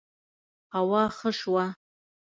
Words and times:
هوا 0.75 1.03
ښه 1.17 1.29
شوه 1.39 1.65